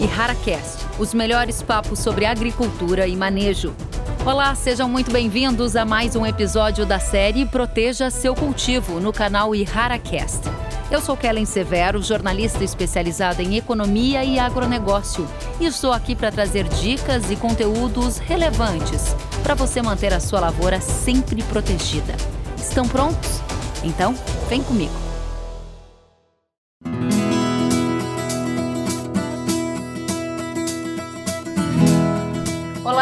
[0.00, 3.74] e HaraCast, os melhores papos sobre agricultura e manejo.
[4.24, 9.54] Olá, sejam muito bem-vindos a mais um episódio da série Proteja Seu Cultivo no canal
[9.54, 10.40] IharaCast.
[10.90, 15.26] Eu sou Kellen Severo, jornalista especializada em economia e agronegócio,
[15.60, 20.80] e estou aqui para trazer dicas e conteúdos relevantes para você manter a sua lavoura
[20.80, 22.14] sempre protegida.
[22.56, 23.40] Estão prontos?
[23.82, 24.14] Então,
[24.48, 25.03] vem comigo.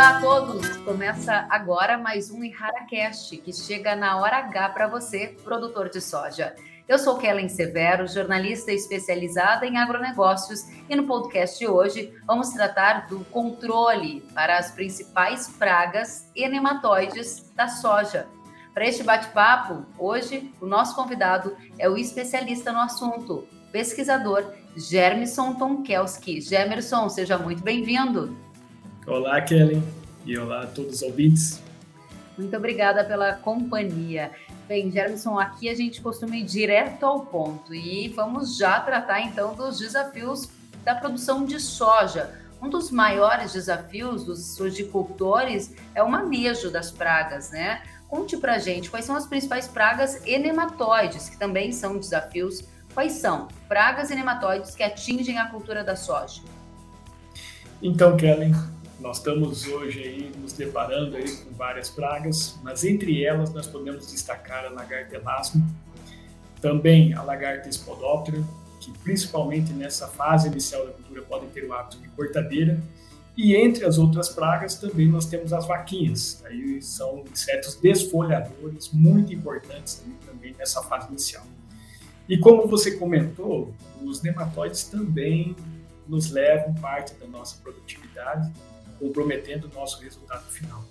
[0.03, 0.77] Olá a todos!
[0.79, 6.57] Começa agora mais um IharaCast, que chega na hora H para você, produtor de soja.
[6.89, 13.07] Eu sou Kellen Severo, jornalista especializada em agronegócios, e no podcast de hoje vamos tratar
[13.07, 18.27] do controle para as principais pragas e nematóides da soja.
[18.75, 26.41] Para este bate-papo, hoje o nosso convidado é o especialista no assunto, pesquisador Germison Tonkelski.
[26.41, 28.37] Gemerson, seja muito bem-vindo.
[29.05, 29.83] Olá, Kellen,
[30.25, 31.63] e olá a todos os ouvintes.
[32.37, 34.31] Muito obrigada pela companhia.
[34.67, 39.55] Bem, Gerson, aqui a gente costuma ir direto ao ponto e vamos já tratar então
[39.55, 40.49] dos desafios
[40.85, 42.41] da produção de soja.
[42.61, 47.83] Um dos maiores desafios dos sojicultores é o manejo das pragas, né?
[48.09, 52.63] Conte pra gente quais são as principais pragas e nematóides, que também são desafios.
[52.95, 56.43] Quais são pragas e nematóides que atingem a cultura da soja?
[57.83, 58.55] Então, Kellen,
[59.03, 64.07] nós estamos hoje aí nos deparando aí com várias pragas, mas entre elas nós podemos
[64.07, 65.67] destacar a lagarta elasmo,
[66.61, 68.43] também a lagarta espodóptera,
[68.79, 72.81] que principalmente nessa fase inicial da cultura podem ter o hábito de cortadeira,
[73.37, 79.35] e entre as outras pragas também nós temos as vaquinhas, aí são insetos desfolhadores muito
[79.35, 81.45] importantes também nessa fase inicial.
[82.29, 85.57] E como você comentou, os nematóides também
[86.07, 88.53] nos levam parte da nossa produtividade
[89.03, 90.85] comprometendo o nosso resultado final.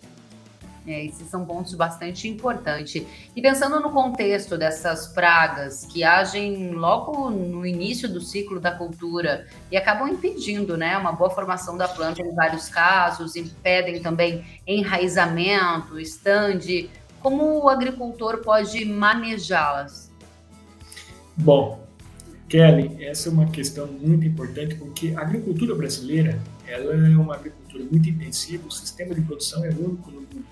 [0.85, 3.05] É, esses são pontos bastante importantes.
[3.35, 9.47] E pensando no contexto dessas pragas que agem logo no início do ciclo da cultura
[9.71, 15.99] e acabam impedindo né, uma boa formação da planta em vários casos, impedem também enraizamento,
[15.99, 16.89] estande,
[17.21, 20.11] como o agricultor pode manejá-las?
[21.37, 21.80] Bom,
[22.51, 27.85] Kelly, essa é uma questão muito importante porque a agricultura brasileira ela é uma agricultura
[27.89, 30.45] muito intensiva, o sistema de produção é único no mundo.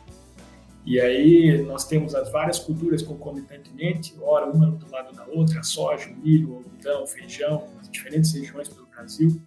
[0.85, 6.09] E aí nós temos as várias culturas concomitantemente, ora uma do lado da outra, soja,
[6.23, 9.41] milho, algodão, feijão, as diferentes regiões do Brasil.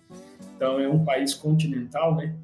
[0.55, 2.37] Então é um país continental, né?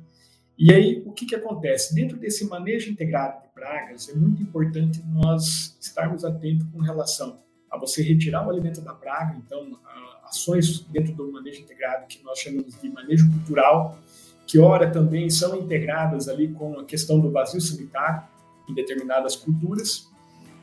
[0.56, 1.94] E aí o que, que acontece?
[1.94, 7.78] Dentro desse manejo integrado de pragas, é muito importante nós estarmos atentos com relação a
[7.78, 9.78] você retirar o alimento da praga, então
[10.24, 13.98] ações dentro do manejo integrado que nós chamamos de manejo cultural,
[14.46, 18.22] que ora também são integradas ali com a questão do vazio sanitário
[18.68, 20.08] em determinadas culturas.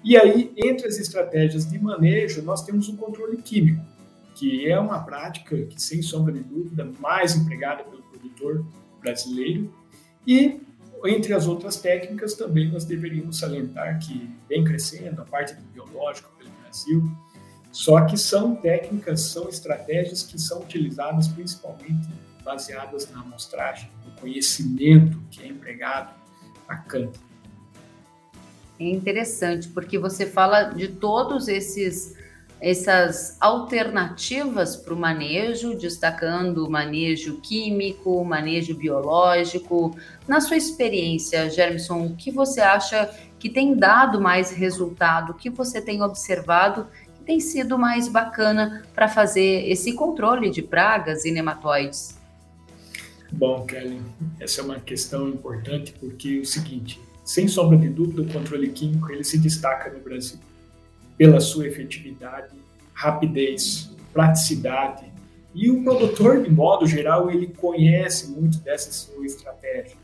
[0.03, 3.83] E aí, entre as estratégias de manejo, nós temos o controle químico,
[4.35, 8.65] que é uma prática que, sem sombra de dúvida, mais empregada pelo produtor
[9.01, 9.73] brasileiro.
[10.27, 10.61] E,
[11.05, 16.34] entre as outras técnicas, também nós deveríamos salientar que vem crescendo a parte do biológico
[16.75, 17.09] Brasil,
[17.71, 22.09] só que são técnicas, são estratégias que são utilizadas principalmente
[22.43, 26.13] baseadas na amostragem, no conhecimento que é empregado
[26.67, 27.17] a campo.
[28.77, 32.13] É interessante, porque você fala de todos esses
[32.61, 39.95] essas alternativas para o manejo, destacando o manejo químico, manejo biológico.
[40.27, 43.13] Na sua experiência, Germson, o que você acha
[43.45, 45.35] que tem dado mais resultado?
[45.35, 51.25] Que você tem observado que tem sido mais bacana para fazer esse controle de pragas
[51.25, 52.19] e nematóides?
[53.31, 54.01] Bom, Kelly,
[54.39, 58.67] essa é uma questão importante porque é o seguinte, sem sombra de dúvida, o controle
[58.69, 60.39] químico ele se destaca no Brasil
[61.15, 62.49] pela sua efetividade,
[62.95, 65.05] rapidez, praticidade
[65.53, 70.03] e o produtor, de modo geral, ele conhece muito dessa sua estratégia.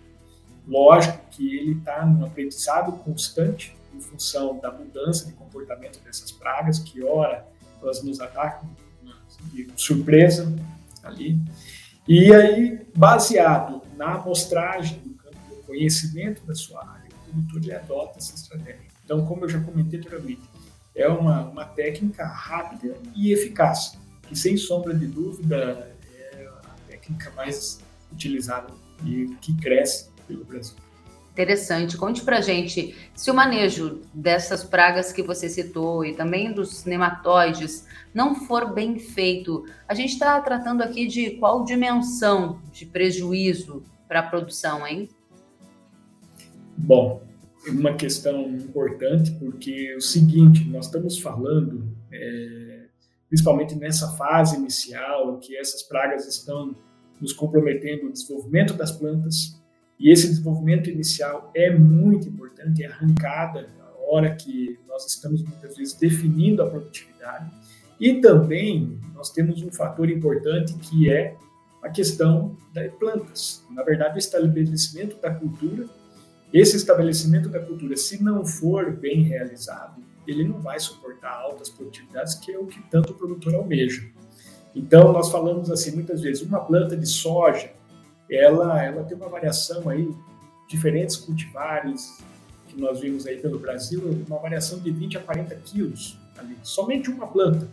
[0.71, 6.79] Lógico que ele está num aprendizado constante em função da mudança de comportamento dessas pragas,
[6.79, 7.45] que ora
[7.81, 8.69] elas nos atacam
[9.51, 10.55] de surpresa
[11.03, 11.37] ali,
[12.07, 18.17] e aí, baseado na amostragem do campo do conhecimento da sua área, o produtor adota
[18.17, 18.85] essa estratégia.
[19.03, 20.41] Então, como eu já comentei anteriormente,
[20.95, 27.29] é uma, uma técnica rápida e eficaz, que sem sombra de dúvida é a técnica
[27.31, 27.81] mais
[28.11, 28.73] utilizada
[29.05, 30.75] e que cresce pelo Brasil.
[31.31, 31.97] Interessante.
[31.97, 37.87] Conte para gente se o manejo dessas pragas que você citou e também dos nematóides
[38.13, 44.19] não for bem feito, a gente está tratando aqui de qual dimensão de prejuízo para
[44.19, 45.07] a produção, hein?
[46.77, 47.23] Bom,
[47.65, 52.87] uma questão importante porque é o seguinte, nós estamos falando, é,
[53.29, 56.75] principalmente nessa fase inicial, que essas pragas estão
[57.21, 59.60] nos comprometendo o desenvolvimento das plantas,
[60.01, 65.77] e esse desenvolvimento inicial é muito importante, é arrancada a hora que nós estamos muitas
[65.77, 67.51] vezes definindo a produtividade.
[67.99, 71.37] E também nós temos um fator importante que é
[71.83, 73.63] a questão das plantas.
[73.69, 75.87] Na verdade, o estabelecimento da cultura,
[76.51, 82.33] esse estabelecimento da cultura, se não for bem realizado, ele não vai suportar altas produtividades,
[82.35, 84.03] que é o que tanto o produtor almeja.
[84.75, 87.71] Então, nós falamos assim muitas vezes, uma planta de soja,
[88.31, 90.09] ela, ela tem uma variação aí,
[90.67, 92.23] diferentes cultivares
[92.67, 97.09] que nós vimos aí pelo Brasil, uma variação de 20 a 40 quilos ali, somente
[97.09, 97.67] uma planta.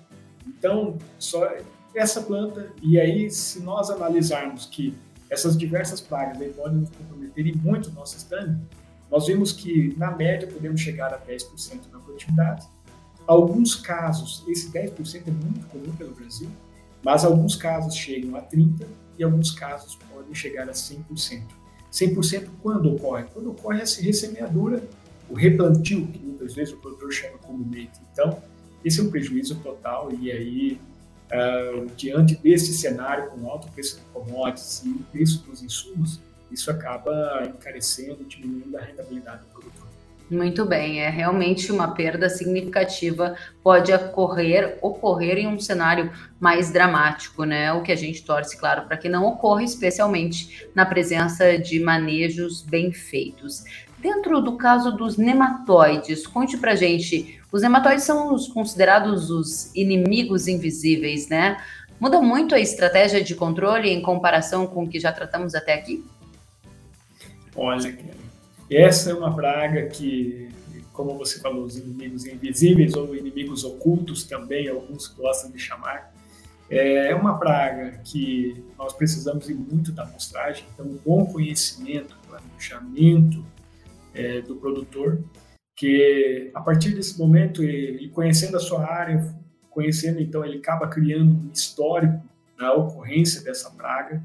[0.47, 1.49] Então, só
[1.95, 4.97] essa planta, e aí se nós analisarmos que
[5.31, 8.59] essas diversas pragas aí podem nos comprometer muito o nosso estande,
[9.11, 12.67] nós vimos que, na média, podemos chegar a 10% na produtividade.
[13.27, 16.49] Alguns casos, esse 10% é muito comum pelo Brasil,
[17.03, 18.87] mas alguns casos chegam a 30%
[19.19, 21.43] e alguns casos podem chegar a 100%.
[21.93, 23.25] 100% quando ocorre?
[23.33, 24.83] Quando ocorre essa ressemeadura,
[25.29, 28.01] o replantio, que muitas vezes o produtor chama comumente.
[28.13, 28.43] Então,
[28.85, 30.81] esse é um prejuízo total e aí,
[31.27, 36.21] uh, diante desse cenário com alto preço de commodities e o preço dos insumos,
[36.51, 39.78] isso acaba encarecendo, diminuindo a rentabilidade do produtor.
[40.31, 47.45] Muito bem, é realmente uma perda significativa, pode ocorrer, ocorrer em um cenário mais dramático,
[47.45, 47.73] né?
[47.73, 52.61] O que a gente torce, claro, para que não ocorra, especialmente na presença de manejos
[52.61, 53.65] bem feitos.
[53.99, 60.47] Dentro do caso dos nematóides, conte para gente, os nematóides são os considerados os inimigos
[60.47, 61.57] invisíveis, né?
[61.99, 66.05] Muda muito a estratégia de controle em comparação com o que já tratamos até aqui?
[67.57, 67.97] Olha,
[68.71, 70.49] essa é uma praga que,
[70.93, 76.13] como você falou, os inimigos invisíveis ou inimigos ocultos também, alguns gostam de chamar,
[76.71, 83.43] é uma praga que nós precisamos ir muito da amostragem, então um bom conhecimento, planejamento
[84.15, 85.23] é, do produtor,
[85.75, 89.35] que a partir desse momento, ele conhecendo a sua área,
[89.71, 92.23] conhecendo, então ele acaba criando um histórico
[92.59, 94.23] da ocorrência dessa praga,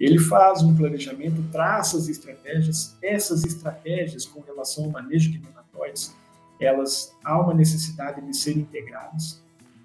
[0.00, 2.96] ele faz um planejamento, traça as estratégias.
[3.02, 6.16] Essas estratégias com relação ao manejo de nematóides,
[6.58, 9.42] elas há uma necessidade de serem integradas.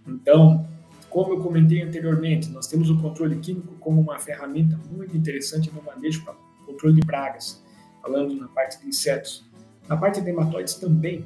[0.07, 0.65] Então,
[1.09, 5.81] como eu comentei anteriormente, nós temos o controle químico como uma ferramenta muito interessante no
[5.83, 6.33] manejo para
[6.65, 7.61] controle de pragas,
[8.01, 9.43] falando na parte de insetos.
[9.87, 11.25] Na parte de nematóides também.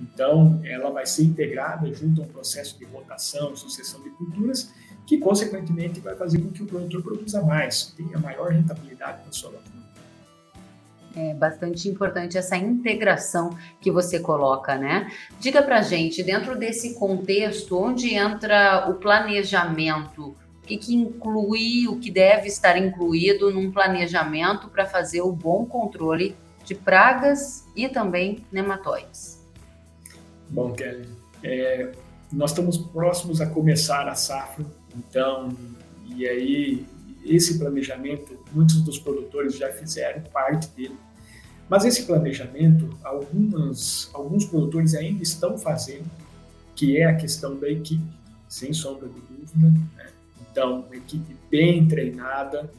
[0.00, 4.72] Então, ela vai ser integrada junto a um processo de rotação, sucessão de culturas
[5.08, 9.52] que consequentemente vai fazer com que o produtor produza mais, tenha maior rentabilidade na sua
[9.52, 9.78] lavoura.
[11.16, 15.10] É bastante importante essa integração que você coloca, né?
[15.40, 20.36] Diga pra gente, dentro desse contexto, onde entra o planejamento?
[20.62, 25.64] O que, que inclui, o que deve estar incluído num planejamento para fazer o bom
[25.64, 29.42] controle de pragas e também nematóides?
[30.50, 31.08] Bom, Kelly,
[31.42, 31.92] é,
[32.30, 34.66] nós estamos próximos a começar a safra
[34.96, 35.48] então,
[36.06, 36.86] e aí
[37.24, 40.96] esse planejamento, muitos dos produtores já fizeram parte dele.
[41.68, 46.10] Mas esse planejamento, algumas, alguns produtores ainda estão fazendo,
[46.74, 48.02] que é a questão da equipe,
[48.48, 49.78] sem sombra de dúvida.
[49.96, 50.08] Né?
[50.50, 52.70] Então, uma equipe bem treinada,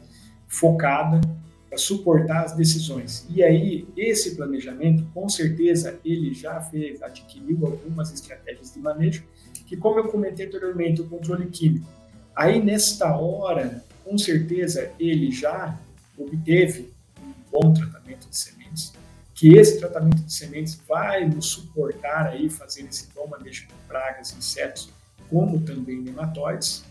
[0.48, 1.22] focada
[1.70, 3.28] para suportar as decisões.
[3.30, 9.24] E aí, esse planejamento, com certeza, ele já fez, adquiriu algumas estratégias de manejo,
[9.68, 11.99] que, como eu comentei anteriormente, o controle químico
[12.36, 15.78] Aí, nesta hora, com certeza, ele já
[16.18, 18.94] obteve um bom tratamento de sementes,
[19.34, 24.36] que esse tratamento de sementes vai nos suportar aí fazer esse bom manejo de pragas,
[24.38, 24.90] insetos,
[25.30, 26.84] como também nematóides.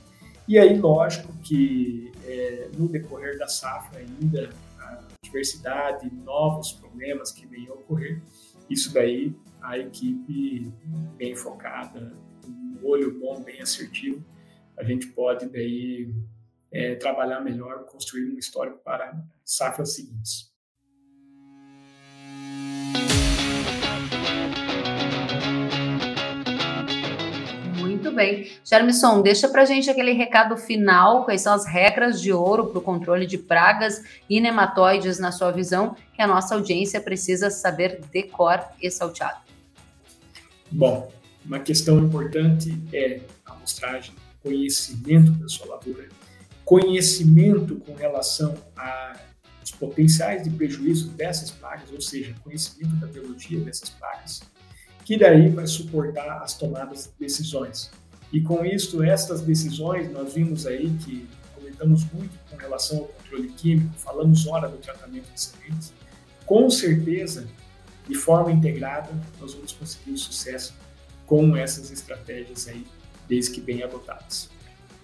[0.46, 7.46] E aí, lógico que é, no decorrer da safra ainda, a diversidade, novos problemas que
[7.46, 8.22] venham a ocorrer,
[8.70, 10.72] isso daí a equipe
[11.16, 12.12] bem focada,
[12.46, 14.24] um olho bom, bem assertivo,
[14.78, 16.08] a gente pode daí
[16.70, 19.12] é, trabalhar melhor, construir um histórico para
[19.44, 20.52] safras seguintes.
[27.80, 28.52] Muito bem.
[28.64, 32.82] Germisson, deixa para gente aquele recado final, quais são as regras de ouro para o
[32.82, 38.62] controle de pragas e nematóides na sua visão, que a nossa audiência precisa saber decor
[38.80, 39.40] e salteado.
[40.70, 41.10] Bom,
[41.44, 44.14] uma questão importante é a amostragem,
[44.48, 46.08] conhecimento da sua lavoura,
[46.64, 53.90] conhecimento com relação aos potenciais de prejuízo dessas pragas, ou seja, conhecimento da biologia dessas
[53.90, 54.40] pragas,
[55.04, 57.90] que daí vai suportar as tomadas de decisões.
[58.32, 63.48] E com isso, estas decisões, nós vimos aí que comentamos muito com relação ao controle
[63.50, 65.92] químico, falamos hora do tratamento de sementes,
[66.46, 67.46] com certeza,
[68.08, 70.74] de forma integrada, nós vamos conseguir sucesso
[71.26, 72.86] com essas estratégias aí,
[73.28, 74.50] desde que bem adotadas.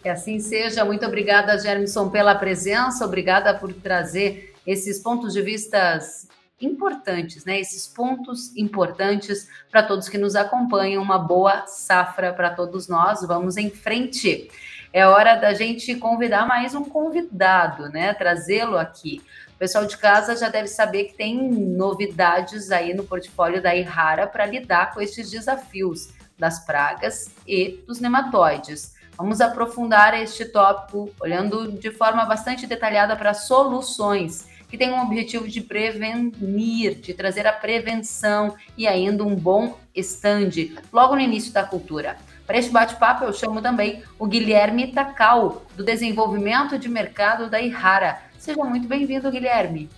[0.02, 0.84] Que assim seja.
[0.84, 3.04] Muito obrigada, Germson, pela presença.
[3.04, 6.28] Obrigada por trazer esses pontos de vistas
[6.60, 7.60] importantes, né?
[7.60, 11.02] Esses pontos importantes para todos que nos acompanham.
[11.02, 13.22] Uma boa safra para todos nós.
[13.26, 14.50] Vamos em frente.
[14.92, 18.14] É hora da gente convidar mais um convidado, né?
[18.14, 19.22] Trazê-lo aqui.
[19.54, 24.26] O pessoal de casa já deve saber que tem novidades aí no portfólio da Irrara
[24.26, 28.94] para lidar com esses desafios das pragas e dos nematóides.
[29.16, 35.46] Vamos aprofundar este tópico olhando de forma bastante detalhada para soluções que tem o objetivo
[35.46, 40.50] de prevenir, de trazer a prevenção e ainda um bom stand
[40.92, 42.16] logo no início da cultura.
[42.44, 48.20] Para este bate-papo, eu chamo também o Guilherme Takal, do Desenvolvimento de Mercado da Ihara.
[48.36, 49.88] Seja muito bem-vindo, Guilherme.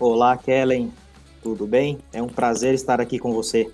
[0.00, 0.92] Olá, Kellen.
[1.40, 1.98] Tudo bem?
[2.12, 3.70] É um prazer estar aqui com você.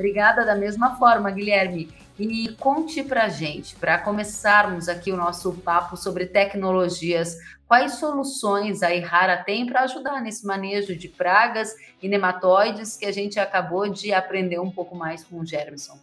[0.00, 1.90] Obrigada da mesma forma, Guilherme.
[2.18, 7.36] E conte para gente, para começarmos aqui o nosso papo sobre tecnologias,
[7.68, 13.12] quais soluções a Irrara tem para ajudar nesse manejo de pragas e nematóides que a
[13.12, 15.98] gente acabou de aprender um pouco mais com o Germson.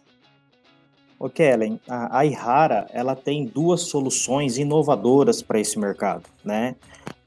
[1.18, 6.76] O Kellen, a, a Ihara, ela tem duas soluções inovadoras para esse mercado, né?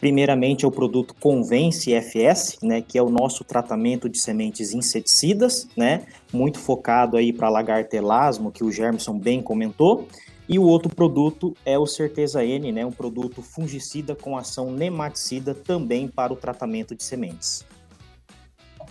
[0.02, 5.68] Primeiramente é o produto Convence FS, né, que é o nosso tratamento de sementes inseticidas,
[5.78, 10.08] né, muito focado aí para lagarta elasmo, que o Germson bem comentou.
[10.50, 15.54] E o outro produto é o Certeza N, né, um produto fungicida com ação nematicida
[15.54, 17.64] também para o tratamento de sementes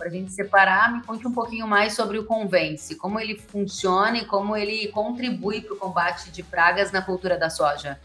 [0.01, 4.17] para a gente separar, me conte um pouquinho mais sobre o Convence, como ele funciona
[4.17, 7.99] e como ele contribui para o combate de pragas na cultura da soja.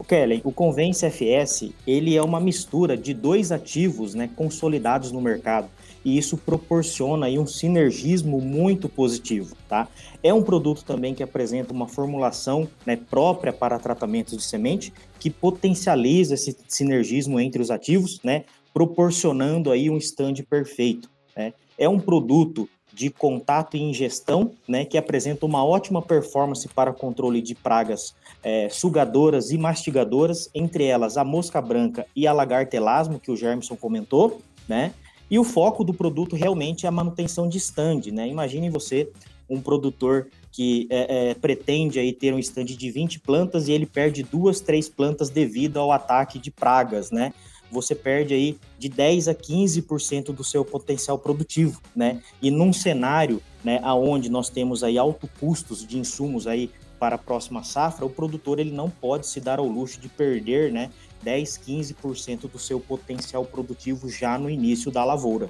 [0.00, 5.20] O Kellen, o Convence FS, ele é uma mistura de dois ativos né, consolidados no
[5.20, 5.68] mercado
[6.02, 9.86] e isso proporciona aí um sinergismo muito positivo, tá?
[10.22, 15.28] É um produto também que apresenta uma formulação né, própria para tratamento de semente que
[15.28, 18.44] potencializa esse sinergismo entre os ativos, né?
[18.72, 21.10] proporcionando aí um stand perfeito.
[21.36, 21.52] Né?
[21.76, 27.40] É um produto de contato e ingestão, né, que apresenta uma ótima performance para controle
[27.40, 33.20] de pragas é, sugadoras e mastigadoras, entre elas a mosca branca e a lagarta elasmo,
[33.20, 34.92] que o Germson comentou, né?
[35.30, 38.26] E o foco do produto realmente é a manutenção de stand, né?
[38.26, 39.08] Imagine você
[39.48, 43.86] um produtor que é, é, pretende aí ter um stand de 20 plantas e ele
[43.86, 47.32] perde duas, três plantas devido ao ataque de pragas, né?
[47.70, 52.20] Você perde aí de 10 a 15% do seu potencial produtivo, né?
[52.42, 57.18] E num cenário, né, aonde nós temos aí alto custos de insumos aí para a
[57.18, 60.90] próxima safra, o produtor ele não pode se dar ao luxo de perder, né,
[61.22, 65.48] 10, 15% do seu potencial produtivo já no início da lavoura.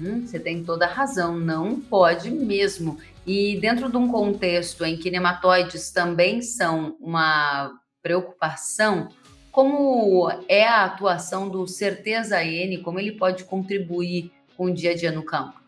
[0.00, 2.98] Hum, você tem toda a razão, não pode mesmo.
[3.26, 9.08] E dentro de um contexto em que nematóides também são uma preocupação,
[9.50, 12.78] como é a atuação do Certeza N?
[12.78, 15.60] Como ele pode contribuir com o dia a dia no campo?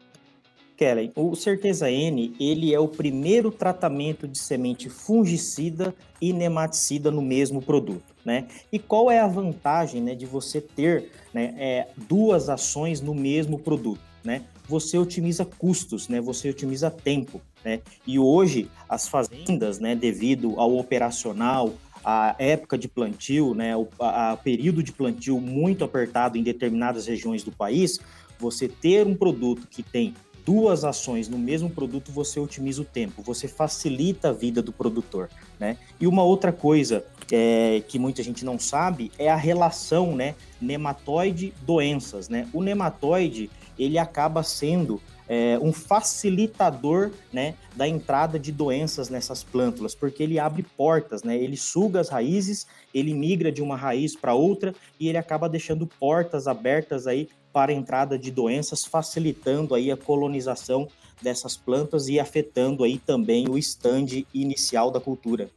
[0.77, 7.23] Kellen, o Certeza N, ele é o primeiro tratamento de semente fungicida e nematicida no
[7.23, 8.49] mesmo produto, né?
[8.73, 13.59] E qual é a vantagem, né, de você ter né, é, duas ações no mesmo
[13.59, 14.43] produto, né?
[14.69, 16.21] Você otimiza custos, né?
[16.21, 17.81] Você otimiza tempo, né?
[18.07, 21.73] E hoje as fazendas, né, devido ao operacional,
[22.05, 27.07] a época de plantio, né, o a, a período de plantio muito apertado em determinadas
[27.07, 28.01] regiões do país,
[28.39, 33.23] você ter um produto que tem duas ações no mesmo produto, você otimiza o tempo,
[33.23, 35.29] você facilita a vida do produtor,
[35.59, 35.77] né?
[36.01, 42.29] E uma outra coisa é, que muita gente não sabe é a relação, né, nematóide-doenças,
[42.29, 42.49] né?
[42.53, 45.01] O nematóide, ele acaba sendo
[45.35, 51.35] é, um facilitador né, da entrada de doenças nessas plântulas, porque ele abre portas, né,
[51.39, 55.87] ele suga as raízes, ele migra de uma raiz para outra e ele acaba deixando
[55.87, 60.87] portas abertas aí para a entrada de doenças, facilitando aí a colonização
[61.23, 65.49] dessas plantas e afetando aí também o stand inicial da cultura.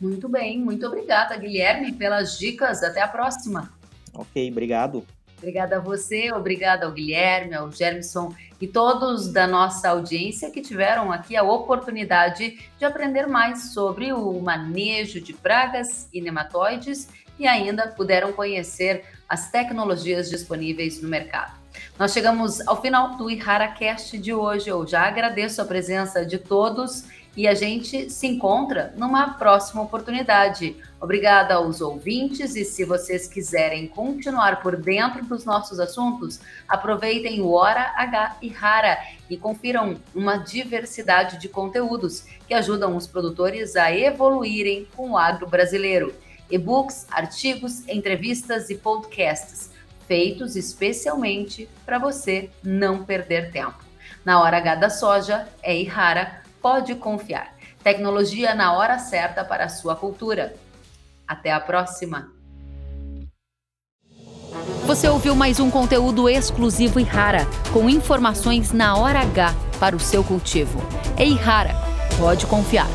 [0.00, 2.82] Muito bem, muito obrigada, Guilherme, pelas dicas.
[2.82, 3.70] Até a próxima.
[4.14, 5.04] Ok, obrigado.
[5.40, 11.10] Obrigada a você, obrigada ao Guilherme, ao Germson e todos da nossa audiência que tiveram
[11.10, 17.88] aqui a oportunidade de aprender mais sobre o manejo de pragas e nematóides e ainda
[17.88, 21.58] puderam conhecer as tecnologias disponíveis no mercado.
[21.98, 24.68] Nós chegamos ao final do IharaCast de hoje.
[24.68, 27.04] Eu já agradeço a presença de todos
[27.36, 30.76] e a gente se encontra numa próxima oportunidade.
[31.00, 37.52] Obrigada aos ouvintes e se vocês quiserem continuar por dentro dos nossos assuntos, aproveitem o
[37.52, 43.94] Hora H e Rara e confiram uma diversidade de conteúdos que ajudam os produtores a
[43.94, 46.12] evoluírem com o agro brasileiro.
[46.50, 49.70] E-books, artigos, entrevistas e podcasts
[50.10, 53.78] feitos especialmente para você não perder tempo.
[54.24, 57.54] Na Hora H da Soja é Ihara pode confiar.
[57.82, 60.54] Tecnologia na hora certa para a sua cultura.
[61.26, 62.30] Até a próxima!
[64.84, 70.00] Você ouviu mais um conteúdo exclusivo e rara, com informações na hora H para o
[70.00, 70.80] seu cultivo.
[71.16, 71.74] Ei, rara,
[72.18, 72.88] pode confiar.